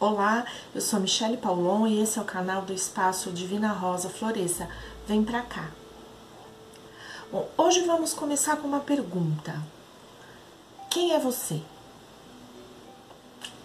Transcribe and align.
Olá, 0.00 0.44
eu 0.72 0.80
sou 0.80 1.00
Michele 1.00 1.36
Paulon 1.36 1.84
e 1.84 2.00
esse 2.00 2.20
é 2.20 2.22
o 2.22 2.24
canal 2.24 2.62
do 2.62 2.72
Espaço 2.72 3.32
Divina 3.32 3.72
Rosa 3.72 4.08
Floresça. 4.08 4.68
Vem 5.08 5.24
pra 5.24 5.42
cá. 5.42 5.70
Bom, 7.32 7.48
hoje 7.58 7.82
vamos 7.82 8.14
começar 8.14 8.58
com 8.58 8.68
uma 8.68 8.78
pergunta. 8.78 9.60
Quem 10.88 11.14
é 11.14 11.18
você? 11.18 11.60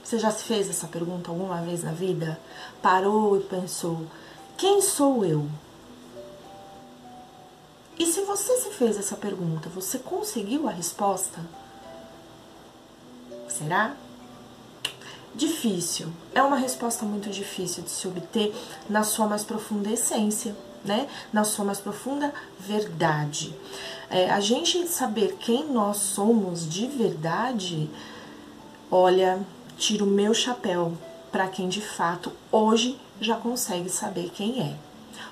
Você 0.04 0.18
já 0.18 0.32
se 0.32 0.44
fez 0.46 0.68
essa 0.68 0.88
pergunta 0.88 1.30
alguma 1.30 1.62
vez 1.62 1.84
na 1.84 1.92
vida? 1.92 2.40
Parou 2.82 3.38
e 3.38 3.44
pensou: 3.44 4.08
quem 4.58 4.82
sou 4.82 5.24
eu? 5.24 5.48
E 8.00 8.08
se 8.08 8.22
você 8.22 8.58
se 8.58 8.72
fez 8.72 8.98
essa 8.98 9.16
pergunta, 9.16 9.70
você 9.70 10.00
conseguiu 10.00 10.68
a 10.68 10.72
resposta? 10.72 11.40
Será? 13.48 13.96
Difícil. 15.36 16.08
É 16.34 16.42
uma 16.42 16.56
resposta 16.56 17.06
muito 17.06 17.30
difícil 17.30 17.84
de 17.84 17.90
se 17.90 18.08
obter 18.08 18.54
na 18.88 19.04
sua 19.04 19.26
mais 19.26 19.44
profunda 19.44 19.90
essência, 19.90 20.56
né? 20.86 21.08
Na 21.32 21.44
sua 21.44 21.66
mais 21.66 21.80
profunda 21.80 22.34
verdade. 22.60 23.56
É, 24.10 24.30
a 24.30 24.40
gente 24.40 24.88
saber 24.88 25.38
quem 25.40 25.66
nós 25.72 25.98
somos 25.98 26.70
de 26.70 26.86
verdade, 26.86 27.90
olha, 28.92 29.40
tiro 29.76 30.06
o 30.06 30.10
meu 30.10 30.34
chapéu 30.34 30.94
para 31.32 31.48
quem 31.48 31.68
de 31.68 31.82
fato 31.82 32.32
hoje 32.52 33.00
já 33.20 33.36
consegue 33.36 33.90
saber 33.90 34.32
quem 34.36 34.62
é. 34.62 34.76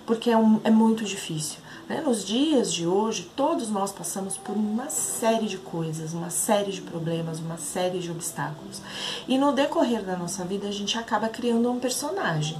Porque 0.05 0.31
é, 0.31 0.37
um, 0.37 0.59
é 0.63 0.71
muito 0.71 1.03
difícil. 1.03 1.59
Né? 1.91 1.99
Nos 1.99 2.23
dias 2.23 2.73
de 2.73 2.87
hoje, 2.87 3.29
todos 3.35 3.69
nós 3.69 3.91
passamos 3.91 4.37
por 4.37 4.55
uma 4.55 4.89
série 4.89 5.45
de 5.45 5.57
coisas, 5.57 6.13
uma 6.13 6.29
série 6.29 6.71
de 6.71 6.81
problemas, 6.81 7.39
uma 7.39 7.57
série 7.57 7.99
de 7.99 8.09
obstáculos. 8.09 8.81
E 9.27 9.37
no 9.37 9.51
decorrer 9.51 10.01
da 10.01 10.15
nossa 10.15 10.45
vida, 10.45 10.69
a 10.69 10.71
gente 10.71 10.97
acaba 10.97 11.27
criando 11.27 11.69
um 11.69 11.81
personagem. 11.81 12.57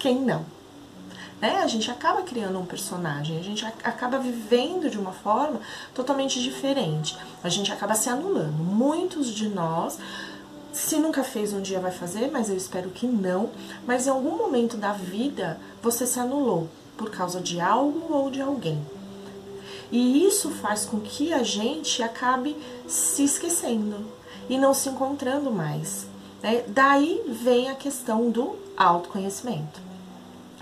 Quem 0.00 0.20
não? 0.20 0.44
Né? 1.40 1.60
A 1.62 1.68
gente 1.68 1.92
acaba 1.92 2.22
criando 2.22 2.58
um 2.58 2.66
personagem, 2.66 3.38
a 3.38 3.42
gente 3.44 3.64
acaba 3.64 4.18
vivendo 4.18 4.90
de 4.90 4.98
uma 4.98 5.12
forma 5.12 5.60
totalmente 5.94 6.42
diferente. 6.42 7.16
A 7.44 7.48
gente 7.48 7.72
acaba 7.72 7.94
se 7.94 8.08
anulando. 8.08 8.64
Muitos 8.64 9.32
de 9.32 9.48
nós 9.48 9.96
se 10.72 10.96
nunca 10.96 11.22
fez, 11.22 11.52
um 11.52 11.62
dia 11.62 11.78
vai 11.78 11.92
fazer, 11.92 12.32
mas 12.32 12.50
eu 12.50 12.56
espero 12.56 12.90
que 12.90 13.06
não. 13.06 13.50
Mas 13.86 14.08
em 14.08 14.10
algum 14.10 14.36
momento 14.36 14.76
da 14.76 14.92
vida 14.92 15.60
você 15.80 16.04
se 16.04 16.18
anulou 16.18 16.68
por 16.96 17.10
causa 17.10 17.40
de 17.40 17.60
algo 17.60 18.12
ou 18.12 18.30
de 18.30 18.40
alguém. 18.40 18.80
E 19.90 20.26
isso 20.26 20.50
faz 20.50 20.86
com 20.86 20.98
que 20.98 21.34
a 21.34 21.42
gente 21.42 22.02
acabe 22.02 22.56
se 22.88 23.24
esquecendo 23.24 24.06
e 24.48 24.56
não 24.56 24.72
se 24.72 24.88
encontrando 24.88 25.50
mais. 25.50 26.06
Né? 26.42 26.64
Daí 26.66 27.22
vem 27.28 27.70
a 27.70 27.74
questão 27.74 28.30
do 28.30 28.56
autoconhecimento, 28.74 29.80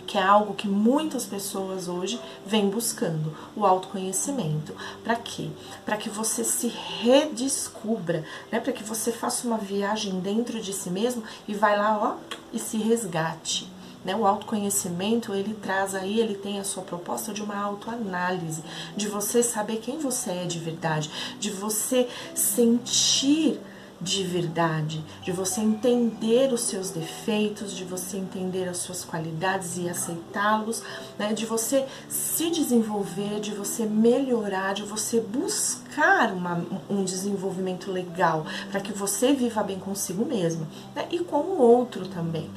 que 0.04 0.18
é 0.18 0.22
algo 0.22 0.54
que 0.54 0.66
muitas 0.66 1.24
pessoas 1.24 1.86
hoje 1.86 2.20
vêm 2.44 2.68
buscando, 2.68 3.32
o 3.54 3.64
autoconhecimento. 3.64 4.74
Para 5.04 5.14
quê? 5.14 5.48
Para 5.84 5.96
que 5.96 6.10
você 6.10 6.42
se 6.42 6.66
redescubra, 6.66 8.24
né? 8.50 8.58
para 8.58 8.72
que 8.72 8.82
você 8.82 9.12
faça 9.12 9.46
uma 9.46 9.58
viagem 9.58 10.18
dentro 10.18 10.60
de 10.60 10.72
si 10.72 10.90
mesmo 10.90 11.22
e 11.46 11.54
vai 11.54 11.78
lá 11.78 11.98
ó, 12.02 12.36
e 12.52 12.58
se 12.58 12.76
resgate. 12.78 13.70
Né? 14.04 14.14
O 14.16 14.26
autoconhecimento, 14.26 15.34
ele 15.34 15.54
traz 15.54 15.94
aí, 15.94 16.20
ele 16.20 16.34
tem 16.34 16.58
a 16.58 16.64
sua 16.64 16.82
proposta 16.82 17.32
de 17.32 17.42
uma 17.42 17.56
autoanálise, 17.56 18.62
de 18.96 19.08
você 19.08 19.42
saber 19.42 19.76
quem 19.76 19.98
você 19.98 20.30
é 20.30 20.44
de 20.44 20.58
verdade, 20.58 21.10
de 21.38 21.50
você 21.50 22.08
sentir 22.34 23.60
de 24.00 24.24
verdade, 24.24 25.04
de 25.22 25.30
você 25.30 25.60
entender 25.60 26.52
os 26.52 26.62
seus 26.62 26.90
defeitos, 26.90 27.76
de 27.76 27.84
você 27.84 28.16
entender 28.16 28.68
as 28.68 28.78
suas 28.78 29.04
qualidades 29.04 29.76
e 29.76 29.88
aceitá-los, 29.88 30.82
né? 31.18 31.34
de 31.34 31.44
você 31.44 31.86
se 32.08 32.50
desenvolver, 32.50 33.41
de 33.41 33.52
você 33.52 33.84
melhorar, 33.84 34.72
de 34.72 34.82
você 34.82 35.20
buscar 35.20 36.32
uma, 36.32 36.64
um 36.88 37.04
desenvolvimento 37.04 37.92
legal 37.92 38.47
para 38.70 38.80
que 38.80 38.92
você 38.92 39.34
viva 39.34 39.62
bem 39.62 39.78
consigo 39.78 40.25
mesmo 40.25 40.66
né? 40.94 41.06
e 41.10 41.19
com 41.19 41.38
o 41.38 41.60
outro 41.60 42.08
também. 42.08 42.48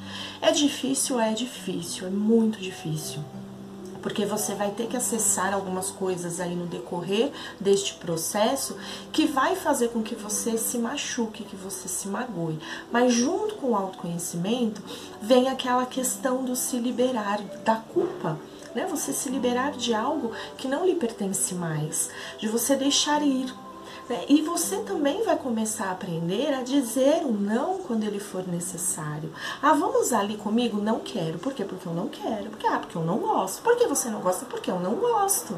É 0.42 0.52
difícil, 0.52 1.20
é 1.20 1.34
difícil, 1.34 2.08
é 2.08 2.10
muito 2.10 2.60
difícil 2.60 3.20
porque 4.04 4.26
você 4.26 4.54
vai 4.54 4.70
ter 4.72 4.88
que 4.88 4.98
acessar 4.98 5.54
algumas 5.54 5.90
coisas 5.90 6.40
aí 6.40 6.54
no 6.56 6.68
decorrer 6.68 7.32
deste 7.60 7.96
processo 7.96 8.78
que 9.12 9.26
vai 9.26 9.56
fazer 9.56 9.88
com 9.88 10.04
que 10.04 10.14
você 10.14 10.58
se 10.58 10.78
machuque, 10.78 11.46
que 11.46 11.56
você 11.56 11.88
se 11.88 12.10
magoe. 12.10 12.60
Mas 12.92 13.14
junto 13.14 13.56
com 13.56 13.72
o 13.72 13.76
autoconhecimento 13.76 14.84
vem 15.22 15.48
aquela 15.48 15.86
questão 15.86 16.44
do 16.44 16.56
se 16.56 16.78
liberar 16.78 17.42
da 17.64 17.78
culpa. 17.78 18.38
Né? 18.76 18.86
Você 18.88 19.14
se 19.14 19.30
liberar 19.30 19.72
de 19.72 19.94
algo 19.94 20.32
que 20.58 20.68
não 20.68 20.86
lhe 20.86 20.96
pertence 20.96 21.56
mais, 21.56 22.10
de 22.38 22.48
você 22.48 22.76
deixar 22.76 23.22
ir, 23.22 23.54
né? 24.10 24.26
E 24.28 24.42
você 24.42 24.78
também 24.78 25.24
vai 25.24 25.38
começar 25.38 25.86
a 25.86 25.92
aprender 25.92 26.54
a 26.54 26.62
dizer 26.62 27.24
o 27.24 27.32
não 27.32 27.80
quando 27.80 28.04
ele 28.04 28.20
for 28.20 28.48
necessário. 28.48 29.32
Ah, 29.62 29.74
vamos 29.74 30.12
ali 30.12 30.38
comigo? 30.38 30.82
Não 30.82 31.00
quero. 31.00 31.40
Por 31.40 31.54
quê? 31.54 31.64
Porque 31.64 31.88
eu 31.88 31.94
não 31.94 32.08
quero. 32.08 32.50
Porque, 32.50 32.68
ah, 32.68 32.80
porque 32.80 32.96
eu 32.96 33.04
não 33.04 33.18
gosto. 33.18 33.62
Por 33.62 33.78
que 33.78 33.88
você 33.88 34.10
não 34.10 34.22
gosta? 34.22 34.46
Porque 34.46 34.70
eu 34.70 34.80
não 34.80 34.96
gosto. 34.96 35.58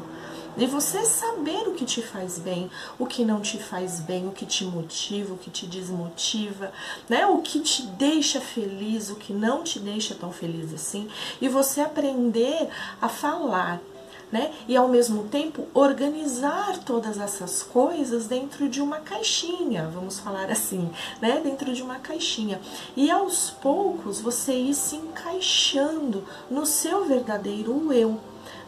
E 0.58 0.66
você 0.66 1.04
saber 1.04 1.68
o 1.68 1.74
que 1.74 1.84
te 1.84 2.00
faz 2.00 2.38
bem, 2.38 2.70
o 2.98 3.04
que 3.04 3.26
não 3.26 3.42
te 3.42 3.58
faz 3.58 4.00
bem, 4.00 4.26
o 4.26 4.32
que 4.32 4.46
te 4.46 4.64
motiva, 4.64 5.34
o 5.34 5.38
que 5.38 5.50
te 5.50 5.66
desmotiva, 5.66 6.72
né? 7.10 7.26
O 7.26 7.42
que 7.42 7.60
te 7.60 7.82
deixa 7.82 8.40
feliz, 8.40 9.10
o 9.10 9.16
que 9.16 9.34
não 9.34 9.62
te 9.62 9.78
deixa 9.78 10.14
tão 10.14 10.32
feliz 10.32 10.72
assim. 10.72 11.10
E 11.42 11.48
você 11.48 11.82
aprender 11.82 12.70
a 13.02 13.08
falar 13.08 13.82
né? 14.30 14.52
E 14.66 14.76
ao 14.76 14.88
mesmo 14.88 15.24
tempo 15.24 15.66
organizar 15.72 16.78
todas 16.78 17.18
essas 17.18 17.62
coisas 17.62 18.26
dentro 18.26 18.68
de 18.68 18.80
uma 18.80 18.98
caixinha, 18.98 19.88
vamos 19.92 20.18
falar 20.18 20.50
assim, 20.50 20.90
né? 21.20 21.40
Dentro 21.42 21.72
de 21.72 21.82
uma 21.82 21.98
caixinha. 21.98 22.60
E 22.96 23.10
aos 23.10 23.50
poucos 23.50 24.20
você 24.20 24.52
ir 24.52 24.74
se 24.74 24.96
encaixando 24.96 26.24
no 26.50 26.66
seu 26.66 27.04
verdadeiro 27.04 27.92
eu. 27.92 28.18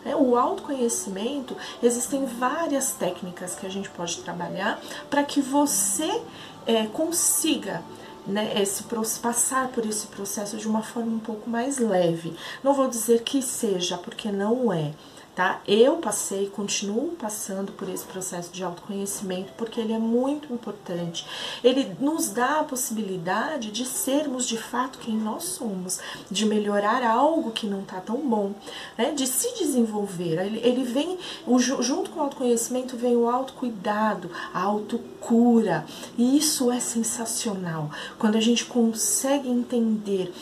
Né? 0.05 0.15
O 0.15 0.37
autoconhecimento, 0.37 1.57
existem 1.83 2.25
várias 2.25 2.93
técnicas 2.93 3.55
que 3.55 3.67
a 3.67 3.71
gente 3.71 3.91
pode 3.91 4.19
trabalhar 4.19 4.81
para 5.11 5.25
que 5.25 5.41
você 5.41 6.23
é, 6.67 6.87
consiga 6.87 7.83
né, 8.27 8.53
esse, 8.61 8.85
passar 9.21 9.69
por 9.69 9.85
esse 9.87 10.07
processo 10.09 10.57
de 10.57 10.69
uma 10.69 10.83
forma 10.83 11.17
um 11.17 11.19
pouco 11.19 11.49
mais 11.49 11.79
leve. 11.79 12.37
Não 12.63 12.75
vou 12.75 12.87
dizer 12.87 13.23
que 13.23 13.41
seja, 13.43 13.97
porque 13.97 14.31
não 14.31 14.73
é 14.73 14.93
tá? 15.39 15.63
Eu 15.69 15.99
passei, 15.99 16.49
continuo 16.49 17.13
passando 17.13 17.71
por 17.71 17.89
esse 17.89 18.05
processo 18.05 18.53
de 18.53 18.65
autoconhecimento 18.65 19.53
porque 19.57 19.81
ele 19.81 19.93
é 19.93 19.99
muito 19.99 20.53
importante. 20.53 21.25
Ele 21.63 21.95
nos 22.01 22.31
dá 22.31 22.59
a 22.59 22.65
possibilidade 22.65 23.71
de 23.71 23.87
sermos 23.87 24.49
de 24.49 24.59
fato 24.59 24.99
quem 24.99 25.17
nós 25.17 25.45
somos, 25.45 26.01
de 26.29 26.45
melhorar 26.45 27.05
algo 27.05 27.53
que 27.53 27.69
não 27.69 27.83
tá 27.83 28.01
tão 28.01 28.17
bom, 28.17 28.53
né? 28.97 29.13
De 29.13 29.29
se 29.29 29.57
desenvolver. 29.57 30.45
Ele, 30.45 30.59
ele 30.59 30.83
vem, 30.83 31.17
o, 31.47 31.57
junto 31.61 32.11
com 32.11 32.19
o 32.19 32.23
autoconhecimento 32.25 32.97
vem 32.97 33.15
o 33.15 33.31
autocuidado, 33.31 34.29
a 34.53 34.61
autocura. 34.61 35.87
E 36.19 36.37
isso 36.37 36.69
é 36.73 36.81
sensacional. 36.81 37.93
Quando 38.19 38.35
a 38.35 38.41
gente 38.41 38.65
consegue 38.65 39.49
entender, 39.49 40.35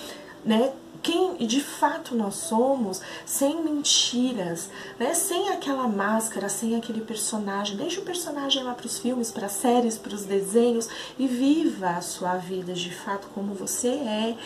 né? 0.43 0.73
Quem 1.07 1.37
de 1.37 1.61
fato 1.61 2.17
nós 2.17 2.35
somos, 2.35 3.01
sem 3.25 3.63
mentiras, 3.63 4.69
né? 4.99 5.15
sem 5.15 5.51
aquela 5.51 5.87
máscara, 5.87 6.49
sem 6.49 6.75
aquele 6.75 7.01
personagem. 7.01 7.77
Deixa 7.77 8.01
o 8.01 8.05
personagem 8.05 8.65
lá 8.65 8.75
para 8.75 8.87
os 8.87 8.99
filmes, 8.99 9.31
para 9.31 9.47
as 9.47 9.53
séries, 9.53 9.97
para 9.97 10.17
os 10.17 10.25
desenhos 10.25 10.89
e 11.17 11.29
viva 11.29 11.91
a 11.91 12.01
sua 12.01 12.37
vida 12.39 12.73
de 12.73 12.93
fato 12.93 13.29
como 13.33 13.55
você 13.55 13.87
é, 13.87 14.37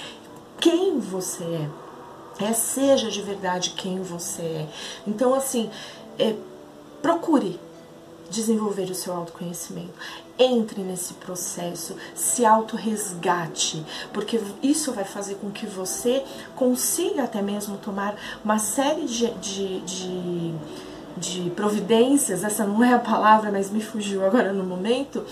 quem 0.60 1.00
você 1.00 1.44
é. 2.38 2.44
é 2.44 2.52
seja 2.52 3.10
de 3.10 3.22
verdade 3.22 3.70
quem 3.70 4.02
você 4.02 4.42
é. 4.42 4.68
Então, 5.06 5.32
assim, 5.32 5.70
é, 6.18 6.36
procure 7.00 7.58
desenvolver 8.30 8.90
o 8.90 8.94
seu 8.94 9.12
autoconhecimento. 9.12 9.92
Entre 10.38 10.80
nesse 10.82 11.14
processo, 11.14 11.94
se 12.14 12.46
autorresgate, 12.46 13.84
porque 14.12 14.40
isso 14.62 14.92
vai 14.92 15.04
fazer 15.04 15.34
com 15.34 15.50
que 15.50 15.66
você 15.66 16.24
consiga 16.56 17.24
até 17.24 17.42
mesmo 17.42 17.76
tomar 17.76 18.16
uma 18.42 18.58
série 18.58 19.04
de, 19.04 19.30
de, 19.34 19.80
de 19.80 20.54
de 21.16 21.50
providências, 21.50 22.44
essa 22.44 22.64
não 22.64 22.82
é 22.82 22.94
a 22.94 22.98
palavra, 22.98 23.50
mas 23.50 23.70
me 23.70 23.80
fugiu 23.80 24.24
agora 24.24 24.52
no 24.52 24.64
momento, 24.64 25.24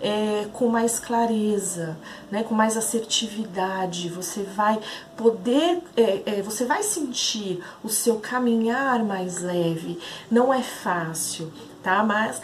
é, 0.00 0.46
com 0.52 0.68
mais 0.68 0.98
clareza, 0.98 1.96
né, 2.30 2.42
com 2.42 2.54
mais 2.54 2.76
assertividade. 2.76 4.08
Você 4.08 4.42
vai 4.42 4.78
poder, 5.16 5.82
é, 5.96 6.22
é, 6.26 6.42
você 6.42 6.64
vai 6.64 6.82
sentir 6.82 7.62
o 7.82 7.88
seu 7.88 8.16
caminhar 8.16 9.04
mais 9.04 9.40
leve. 9.40 9.98
Não 10.30 10.52
é 10.52 10.62
fácil, 10.62 11.52
tá? 11.86 12.02
Mas 12.02 12.42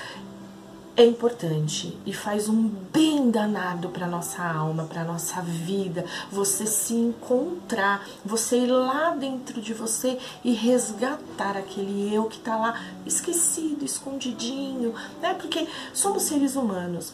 é 0.96 1.04
importante 1.04 1.98
e 2.06 2.12
faz 2.12 2.48
um 2.48 2.68
bem 2.92 3.28
danado 3.28 3.88
para 3.88 4.06
nossa 4.06 4.40
alma, 4.40 4.84
para 4.84 5.02
nossa 5.02 5.40
vida, 5.42 6.04
você 6.30 6.64
se 6.64 6.94
encontrar, 6.94 8.06
você 8.24 8.58
ir 8.58 8.66
lá 8.66 9.10
dentro 9.10 9.60
de 9.60 9.74
você 9.74 10.16
e 10.44 10.52
resgatar 10.52 11.56
aquele 11.56 12.14
eu 12.14 12.26
que 12.26 12.36
está 12.36 12.56
lá 12.56 12.80
esquecido, 13.04 13.84
escondidinho, 13.84 14.94
né? 15.20 15.34
Porque 15.34 15.66
somos 15.92 16.22
seres 16.22 16.54
humanos. 16.54 17.12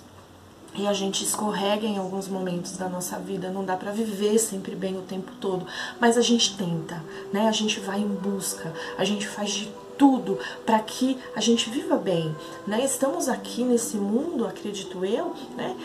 E 0.75 0.87
a 0.87 0.93
gente 0.93 1.25
escorrega 1.25 1.87
em 1.87 1.99
alguns 1.99 2.29
momentos 2.29 2.77
da 2.77 2.89
nossa 2.89 3.19
vida, 3.19 3.51
não 3.51 3.65
dá 3.65 3.77
para 3.77 3.91
viver 3.91 4.39
sempre 4.39 4.77
bem 4.77 4.97
o 4.97 5.03
tempo 5.03 5.33
todo, 5.41 5.67
mas 6.01 6.17
a 6.17 6.23
gente 6.23 6.57
tenta, 6.57 7.03
né? 7.33 7.49
A 7.49 7.53
gente 7.53 7.81
vai 7.81 8.01
em 8.01 8.07
busca, 8.07 8.73
a 8.97 9.05
gente 9.05 9.27
faz 9.27 9.51
de 9.51 9.73
tudo 9.97 10.39
para 10.65 10.79
que 10.79 11.19
a 11.35 11.41
gente 11.41 11.69
viva 11.69 11.97
bem, 11.97 12.35
né? 12.67 12.85
Estamos 12.85 13.29
aqui 13.29 13.65
nesse 13.65 13.97
mundo, 13.97 14.47
acredito 14.47 15.05
eu, 15.05 15.35
né? 15.57 15.77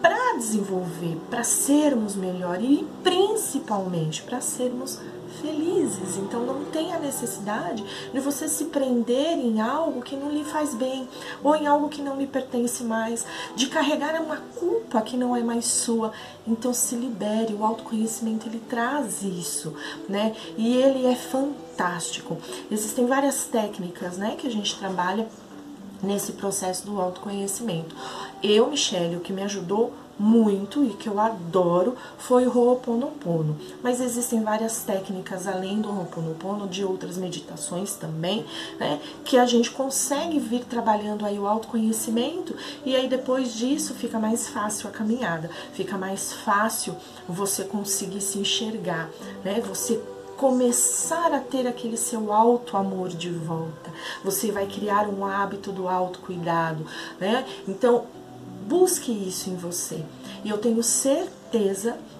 Para 0.00 0.36
desenvolver, 0.36 1.16
para 1.28 1.42
sermos 1.42 2.14
melhor 2.14 2.62
e 2.62 2.86
principalmente 3.02 4.22
para 4.22 4.40
sermos 4.40 5.00
felizes. 5.36 6.16
Então 6.16 6.44
não 6.44 6.64
tem 6.66 6.92
a 6.92 6.98
necessidade 6.98 7.84
de 8.12 8.20
você 8.20 8.48
se 8.48 8.66
prender 8.66 9.38
em 9.38 9.60
algo 9.60 10.02
que 10.02 10.16
não 10.16 10.30
lhe 10.30 10.44
faz 10.44 10.74
bem 10.74 11.08
ou 11.42 11.54
em 11.54 11.66
algo 11.66 11.88
que 11.88 12.02
não 12.02 12.16
lhe 12.16 12.26
pertence 12.26 12.84
mais, 12.84 13.24
de 13.54 13.66
carregar 13.66 14.20
uma 14.20 14.36
culpa 14.58 15.00
que 15.02 15.16
não 15.16 15.36
é 15.36 15.42
mais 15.42 15.66
sua. 15.66 16.12
Então 16.46 16.72
se 16.72 16.94
libere, 16.94 17.54
o 17.54 17.64
autoconhecimento 17.64 18.48
ele 18.48 18.62
traz 18.68 19.22
isso, 19.22 19.74
né? 20.08 20.34
E 20.56 20.76
ele 20.76 21.06
é 21.06 21.14
fantástico. 21.14 22.36
Existem 22.70 23.06
várias 23.06 23.44
técnicas, 23.44 24.16
né, 24.16 24.36
que 24.36 24.46
a 24.46 24.50
gente 24.50 24.78
trabalha 24.78 25.28
nesse 26.02 26.32
processo 26.32 26.86
do 26.86 27.00
autoconhecimento. 27.00 27.94
Eu, 28.42 28.68
Michelle, 28.68 29.16
o 29.16 29.20
que 29.20 29.32
me 29.32 29.42
ajudou 29.42 29.92
muito 30.18 30.84
e 30.84 30.90
que 30.90 31.08
eu 31.08 31.20
adoro 31.20 31.94
foi 32.18 32.46
o 32.46 32.56
Ho'oponopono. 32.56 33.56
Mas 33.82 34.00
existem 34.00 34.42
várias 34.42 34.82
técnicas 34.82 35.46
além 35.46 35.80
do 35.80 35.88
Ho'oponopono, 35.88 36.66
de 36.66 36.84
outras 36.84 37.16
meditações 37.16 37.94
também, 37.94 38.44
né? 38.78 39.00
Que 39.24 39.38
a 39.38 39.46
gente 39.46 39.70
consegue 39.70 40.38
vir 40.38 40.64
trabalhando 40.64 41.24
aí 41.24 41.38
o 41.38 41.46
autoconhecimento 41.46 42.54
e 42.84 42.96
aí 42.96 43.08
depois 43.08 43.54
disso 43.54 43.94
fica 43.94 44.18
mais 44.18 44.48
fácil 44.48 44.88
a 44.88 44.92
caminhada, 44.92 45.50
fica 45.72 45.96
mais 45.98 46.32
fácil 46.32 46.96
você 47.28 47.64
conseguir 47.64 48.20
se 48.20 48.38
enxergar, 48.38 49.10
né? 49.44 49.60
Você 49.66 50.00
começar 50.36 51.32
a 51.32 51.40
ter 51.40 51.66
aquele 51.66 51.96
seu 51.96 52.32
alto 52.32 52.76
amor 52.76 53.08
de 53.08 53.30
volta. 53.30 53.90
Você 54.22 54.52
vai 54.52 54.66
criar 54.66 55.08
um 55.08 55.24
hábito 55.24 55.72
do 55.72 55.88
autocuidado, 55.88 56.86
né? 57.18 57.46
Então, 57.66 58.04
Busque 58.66 59.12
isso 59.12 59.48
em 59.50 59.56
você. 59.56 60.02
E 60.44 60.48
eu 60.48 60.58
tenho 60.58 60.82
certeza 60.82 61.35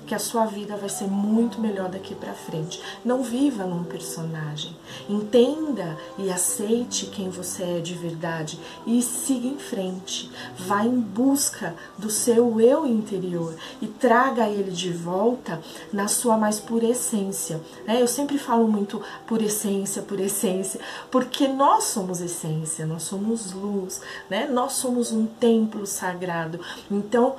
que 0.06 0.14
a 0.14 0.18
sua 0.18 0.46
vida 0.46 0.76
vai 0.76 0.88
ser 0.88 1.06
muito 1.06 1.60
melhor 1.60 1.88
daqui 1.88 2.14
para 2.14 2.32
frente. 2.32 2.80
Não 3.04 3.22
viva 3.22 3.64
num 3.64 3.84
personagem. 3.84 4.74
Entenda 5.08 5.96
e 6.16 6.30
aceite 6.30 7.06
quem 7.06 7.28
você 7.28 7.62
é 7.62 7.80
de 7.80 7.94
verdade 7.94 8.58
e 8.86 9.02
siga 9.02 9.46
em 9.46 9.58
frente. 9.58 10.30
Vá 10.56 10.84
em 10.84 11.00
busca 11.00 11.74
do 11.98 12.08
seu 12.08 12.60
eu 12.60 12.86
interior 12.86 13.54
e 13.82 13.86
traga 13.86 14.48
ele 14.48 14.70
de 14.70 14.92
volta 14.92 15.60
na 15.92 16.08
sua 16.08 16.38
mais 16.38 16.60
pura 16.60 16.86
essência. 16.86 17.60
Né? 17.86 18.00
Eu 18.00 18.06
sempre 18.06 18.38
falo 18.38 18.68
muito 18.68 19.02
por 19.26 19.42
essência, 19.42 20.02
por 20.02 20.20
essência, 20.20 20.80
porque 21.10 21.48
nós 21.48 21.84
somos 21.84 22.20
essência, 22.20 22.86
nós 22.86 23.02
somos 23.02 23.52
luz, 23.52 24.00
né? 24.30 24.46
Nós 24.46 24.74
somos 24.74 25.10
um 25.12 25.26
templo 25.26 25.86
sagrado. 25.86 26.60
Então, 26.90 27.36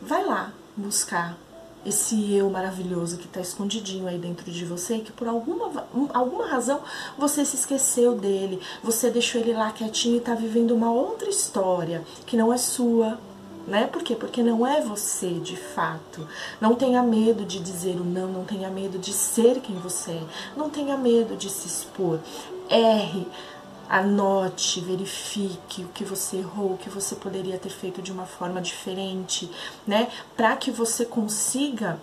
vai 0.00 0.24
lá 0.24 0.52
buscar 0.76 1.36
esse 1.84 2.32
eu 2.32 2.48
maravilhoso 2.48 3.18
que 3.18 3.26
está 3.26 3.40
escondidinho 3.40 4.06
aí 4.06 4.18
dentro 4.18 4.50
de 4.50 4.64
você, 4.64 4.98
que 4.98 5.12
por 5.12 5.28
alguma, 5.28 5.84
alguma 6.14 6.46
razão 6.46 6.80
você 7.18 7.44
se 7.44 7.56
esqueceu 7.56 8.14
dele, 8.14 8.60
você 8.82 9.10
deixou 9.10 9.40
ele 9.40 9.52
lá 9.52 9.70
quietinho 9.70 10.14
e 10.14 10.18
está 10.18 10.34
vivendo 10.34 10.70
uma 10.70 10.90
outra 10.90 11.28
história 11.28 12.02
que 12.26 12.36
não 12.36 12.52
é 12.52 12.56
sua. 12.56 13.18
Né? 13.66 13.86
Por 13.86 14.02
quê? 14.02 14.14
Porque 14.14 14.42
não 14.42 14.66
é 14.66 14.82
você 14.82 15.30
de 15.34 15.56
fato. 15.56 16.26
Não 16.60 16.74
tenha 16.74 17.02
medo 17.02 17.46
de 17.46 17.58
dizer 17.58 17.96
o 17.96 18.04
não, 18.04 18.28
não 18.28 18.44
tenha 18.44 18.68
medo 18.68 18.98
de 18.98 19.12
ser 19.12 19.60
quem 19.60 19.76
você 19.76 20.10
é, 20.12 20.22
não 20.54 20.68
tenha 20.68 20.98
medo 20.98 21.34
de 21.34 21.48
se 21.48 21.66
expor. 21.66 22.18
Erre, 22.68 23.26
Anote, 23.88 24.80
verifique 24.80 25.82
o 25.82 25.88
que 25.88 26.04
você 26.04 26.38
errou, 26.38 26.72
o 26.72 26.78
que 26.78 26.88
você 26.88 27.14
poderia 27.14 27.58
ter 27.58 27.70
feito 27.70 28.02
de 28.02 28.12
uma 28.12 28.26
forma 28.26 28.60
diferente, 28.60 29.50
né? 29.86 30.08
Para 30.36 30.56
que 30.56 30.70
você 30.70 31.04
consiga 31.04 32.00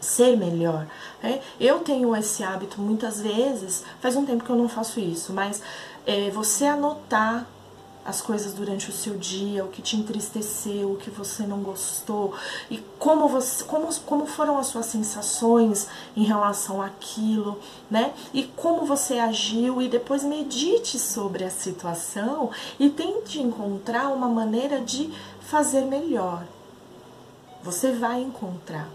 ser 0.00 0.36
melhor. 0.36 0.86
Né? 1.22 1.40
Eu 1.60 1.80
tenho 1.80 2.14
esse 2.16 2.42
hábito 2.42 2.80
muitas 2.80 3.20
vezes, 3.20 3.84
faz 4.00 4.16
um 4.16 4.26
tempo 4.26 4.44
que 4.44 4.50
eu 4.50 4.56
não 4.56 4.68
faço 4.68 4.98
isso, 4.98 5.32
mas 5.32 5.62
é, 6.04 6.30
você 6.30 6.66
anotar 6.66 7.46
as 8.04 8.20
coisas 8.20 8.52
durante 8.52 8.90
o 8.90 8.92
seu 8.92 9.16
dia, 9.16 9.64
o 9.64 9.68
que 9.68 9.80
te 9.80 9.96
entristeceu, 9.96 10.92
o 10.92 10.96
que 10.96 11.10
você 11.10 11.44
não 11.44 11.62
gostou 11.62 12.34
e 12.70 12.78
como 12.98 13.28
você, 13.28 13.62
como, 13.64 13.94
como 14.00 14.26
foram 14.26 14.58
as 14.58 14.66
suas 14.66 14.86
sensações 14.86 15.86
em 16.16 16.24
relação 16.24 16.82
àquilo, 16.82 17.58
né? 17.90 18.12
E 18.34 18.44
como 18.44 18.84
você 18.84 19.18
agiu 19.18 19.80
e 19.80 19.88
depois 19.88 20.24
medite 20.24 20.98
sobre 20.98 21.44
a 21.44 21.50
situação 21.50 22.50
e 22.78 22.90
tente 22.90 23.40
encontrar 23.40 24.08
uma 24.08 24.28
maneira 24.28 24.80
de 24.80 25.12
fazer 25.40 25.82
melhor. 25.82 26.44
Você 27.62 27.92
vai 27.92 28.20
encontrar, 28.20 28.88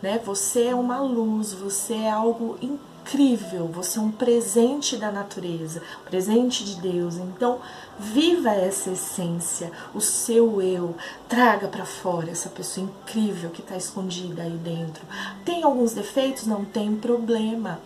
né? 0.00 0.20
Você 0.24 0.66
é 0.66 0.74
uma 0.74 1.00
luz, 1.00 1.52
você 1.52 1.94
é 1.94 2.10
algo 2.10 2.56
incrível 2.62 2.93
incrível, 3.04 3.68
você 3.68 3.98
é 3.98 4.02
um 4.02 4.10
presente 4.10 4.96
da 4.96 5.12
natureza, 5.12 5.82
presente 6.06 6.64
de 6.64 6.76
Deus. 6.76 7.16
Então, 7.16 7.60
viva 7.98 8.50
essa 8.50 8.90
essência, 8.90 9.70
o 9.94 10.00
seu 10.00 10.62
eu, 10.62 10.96
traga 11.28 11.68
para 11.68 11.84
fora 11.84 12.30
essa 12.30 12.48
pessoa 12.48 12.86
incrível 12.86 13.50
que 13.50 13.60
está 13.60 13.76
escondida 13.76 14.42
aí 14.42 14.56
dentro. 14.56 15.04
Tem 15.44 15.62
alguns 15.62 15.92
defeitos? 15.92 16.46
Não 16.46 16.64
tem 16.64 16.96
problema. 16.96 17.78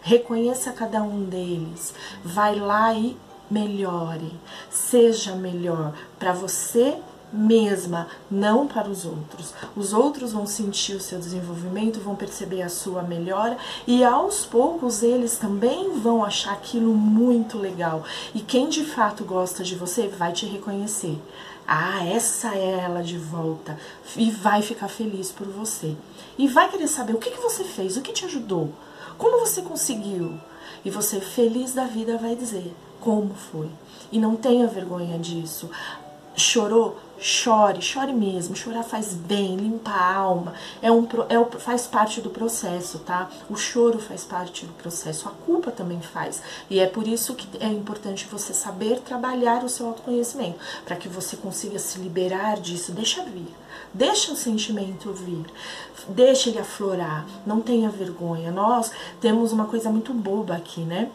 Reconheça 0.00 0.72
cada 0.72 1.02
um 1.02 1.24
deles. 1.24 1.92
Vai 2.24 2.54
lá 2.54 2.94
e 2.94 3.16
melhore. 3.50 4.32
Seja 4.70 5.34
melhor 5.34 5.92
para 6.18 6.32
você 6.32 6.96
mesma, 7.32 8.08
não 8.30 8.66
para 8.66 8.88
os 8.88 9.04
outros. 9.04 9.54
Os 9.74 9.92
outros 9.92 10.32
vão 10.32 10.46
sentir 10.46 10.94
o 10.94 11.00
seu 11.00 11.18
desenvolvimento, 11.18 12.00
vão 12.00 12.14
perceber 12.14 12.62
a 12.62 12.68
sua 12.68 13.02
melhora 13.02 13.56
e 13.86 14.04
aos 14.04 14.44
poucos 14.44 15.02
eles 15.02 15.38
também 15.38 15.98
vão 15.98 16.24
achar 16.24 16.52
aquilo 16.52 16.94
muito 16.94 17.58
legal. 17.58 18.04
E 18.34 18.40
quem 18.40 18.68
de 18.68 18.84
fato 18.84 19.24
gosta 19.24 19.64
de 19.64 19.74
você 19.74 20.08
vai 20.08 20.32
te 20.32 20.46
reconhecer. 20.46 21.18
Ah, 21.66 22.04
essa 22.04 22.54
é 22.54 22.80
ela 22.80 23.02
de 23.02 23.16
volta. 23.16 23.78
E 24.16 24.30
vai 24.30 24.62
ficar 24.62 24.88
feliz 24.88 25.30
por 25.30 25.46
você. 25.46 25.96
E 26.36 26.48
vai 26.48 26.68
querer 26.68 26.88
saber 26.88 27.14
o 27.14 27.18
que, 27.18 27.30
que 27.30 27.40
você 27.40 27.64
fez, 27.64 27.96
o 27.96 28.02
que 28.02 28.12
te 28.12 28.24
ajudou, 28.24 28.72
como 29.16 29.38
você 29.38 29.62
conseguiu. 29.62 30.38
E 30.84 30.90
você, 30.90 31.20
feliz 31.20 31.72
da 31.72 31.84
vida, 31.84 32.18
vai 32.18 32.34
dizer 32.34 32.74
como 33.02 33.34
foi. 33.34 33.68
E 34.10 34.18
não 34.18 34.36
tenha 34.36 34.66
vergonha 34.66 35.18
disso. 35.18 35.68
Chorou? 36.36 36.96
Chore, 37.24 37.80
chore 37.80 38.12
mesmo. 38.12 38.56
Chorar 38.56 38.82
faz 38.82 39.14
bem, 39.14 39.54
limpa 39.54 39.92
a 39.92 40.16
alma. 40.16 40.54
É 40.82 40.90
um, 40.90 41.06
é, 41.28 41.58
faz 41.60 41.86
parte 41.86 42.20
do 42.20 42.30
processo, 42.30 42.98
tá? 42.98 43.30
O 43.48 43.54
choro 43.54 44.00
faz 44.00 44.24
parte 44.24 44.66
do 44.66 44.72
processo. 44.72 45.28
A 45.28 45.32
culpa 45.46 45.70
também 45.70 46.00
faz. 46.00 46.42
E 46.68 46.80
é 46.80 46.86
por 46.86 47.06
isso 47.06 47.36
que 47.36 47.46
é 47.60 47.68
importante 47.68 48.26
você 48.28 48.52
saber 48.52 48.98
trabalhar 49.00 49.62
o 49.62 49.68
seu 49.68 49.86
autoconhecimento. 49.86 50.58
Para 50.84 50.96
que 50.96 51.08
você 51.08 51.36
consiga 51.36 51.78
se 51.78 52.00
liberar 52.00 52.58
disso. 52.58 52.90
Deixa 52.90 53.22
vir. 53.22 53.54
Deixa 53.94 54.32
o 54.32 54.36
sentimento 54.36 55.12
vir. 55.12 55.46
Deixa 56.08 56.48
ele 56.48 56.58
aflorar. 56.58 57.24
Não 57.46 57.60
tenha 57.60 57.88
vergonha. 57.88 58.50
Nós 58.50 58.90
temos 59.20 59.52
uma 59.52 59.66
coisa 59.66 59.90
muito 59.90 60.12
boba 60.12 60.56
aqui, 60.56 60.80
né? 60.80 61.08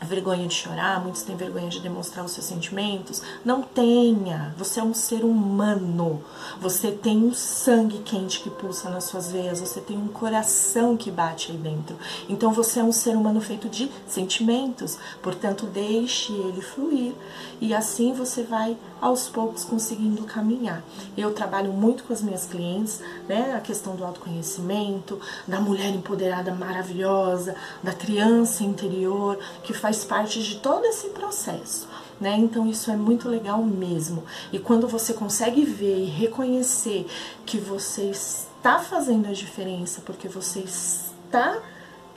Vergonha 0.00 0.46
de 0.46 0.54
chorar, 0.54 1.00
muitos 1.00 1.22
têm 1.22 1.36
vergonha 1.36 1.68
de 1.68 1.80
demonstrar 1.80 2.24
os 2.24 2.32
seus 2.32 2.46
sentimentos. 2.46 3.22
Não 3.44 3.62
tenha. 3.62 4.54
Você 4.56 4.80
é 4.80 4.82
um 4.82 4.94
ser 4.94 5.24
humano. 5.24 6.22
Você 6.60 6.90
tem 6.90 7.18
um 7.18 7.34
sangue 7.34 7.98
quente 7.98 8.40
que 8.40 8.50
pulsa 8.50 8.90
nas 8.90 9.04
suas 9.04 9.30
veias, 9.30 9.60
você 9.60 9.80
tem 9.80 9.96
um 9.96 10.08
coração 10.08 10.96
que 10.96 11.10
bate 11.10 11.52
aí 11.52 11.58
dentro. 11.58 11.96
Então 12.28 12.52
você 12.52 12.80
é 12.80 12.84
um 12.84 12.92
ser 12.92 13.16
humano 13.16 13.40
feito 13.40 13.68
de 13.68 13.90
sentimentos. 14.06 14.98
Portanto, 15.22 15.66
deixe 15.66 16.32
ele 16.32 16.60
fluir 16.60 17.12
e 17.60 17.74
assim 17.74 18.12
você 18.12 18.42
vai 18.42 18.76
aos 19.00 19.28
poucos 19.28 19.64
conseguindo 19.64 20.24
caminhar. 20.24 20.82
Eu 21.16 21.32
trabalho 21.32 21.72
muito 21.72 22.04
com 22.04 22.12
as 22.12 22.22
minhas 22.22 22.46
clientes, 22.46 23.00
né, 23.28 23.54
a 23.54 23.60
questão 23.60 23.96
do 23.96 24.04
autoconhecimento, 24.04 25.18
da 25.46 25.60
mulher 25.60 25.88
empoderada 25.88 26.54
maravilhosa, 26.54 27.54
da 27.82 27.92
criança 27.92 28.64
interior, 28.64 29.38
que 29.62 29.72
faz 29.90 30.04
parte 30.04 30.40
de 30.40 30.56
todo 30.58 30.84
esse 30.84 31.08
processo. 31.08 31.88
né? 32.20 32.36
Então 32.38 32.68
isso 32.68 32.90
é 32.90 32.96
muito 32.96 33.28
legal 33.28 33.62
mesmo. 33.62 34.22
E 34.52 34.58
quando 34.58 34.86
você 34.86 35.12
consegue 35.14 35.64
ver 35.64 36.00
e 36.00 36.04
reconhecer 36.04 37.06
que 37.46 37.58
você 37.58 38.10
está 38.10 38.78
fazendo 38.78 39.26
a 39.26 39.32
diferença, 39.32 40.02
porque 40.02 40.28
você 40.28 40.60
está 40.60 41.58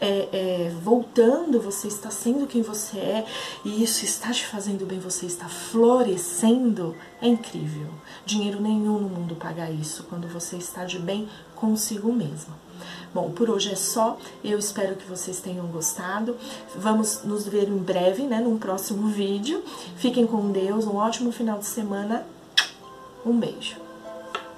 é, 0.01 0.27
é, 0.33 0.71
voltando, 0.83 1.61
você 1.61 1.87
está 1.87 2.11
sendo 2.11 2.45
quem 2.45 2.61
você 2.61 2.97
é 2.97 3.25
e 3.63 3.81
isso 3.81 4.03
está 4.03 4.31
te 4.31 4.45
fazendo 4.45 4.85
bem, 4.85 4.99
você 4.99 5.25
está 5.25 5.47
florescendo, 5.47 6.95
é 7.21 7.27
incrível. 7.27 7.87
Dinheiro 8.25 8.61
nenhum 8.61 8.99
no 8.99 9.09
mundo 9.09 9.35
paga 9.35 9.71
isso 9.71 10.03
quando 10.09 10.27
você 10.27 10.57
está 10.57 10.83
de 10.83 10.99
bem 10.99 11.29
consigo 11.55 12.11
mesma. 12.11 12.61
Bom, 13.13 13.31
por 13.31 13.49
hoje 13.49 13.71
é 13.71 13.75
só. 13.75 14.17
Eu 14.43 14.57
espero 14.57 14.95
que 14.95 15.07
vocês 15.07 15.39
tenham 15.39 15.67
gostado. 15.67 16.35
Vamos 16.75 17.23
nos 17.23 17.45
ver 17.47 17.69
em 17.69 17.77
breve, 17.77 18.23
né, 18.23 18.39
num 18.39 18.57
próximo 18.57 19.07
vídeo. 19.07 19.63
Fiquem 19.97 20.25
com 20.25 20.51
Deus, 20.51 20.85
um 20.85 20.95
ótimo 20.95 21.31
final 21.31 21.59
de 21.59 21.65
semana. 21.65 22.25
Um 23.25 23.39
beijo. 23.39 23.82